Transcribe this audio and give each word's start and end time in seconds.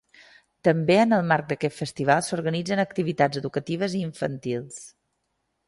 També 0.67 0.95
en 1.01 1.13
el 1.17 1.27
marc 1.31 1.51
d'aquest 1.51 1.75
festival 1.81 2.25
s'organitzen 2.29 2.83
activitats 2.85 3.43
educatives 3.43 3.99
i 4.01 4.05
infantils. 4.09 4.85